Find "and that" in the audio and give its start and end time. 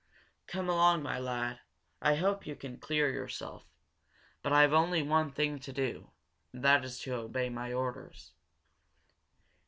6.51-6.83